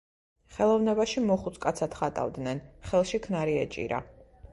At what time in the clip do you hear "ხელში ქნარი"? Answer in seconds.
2.89-3.55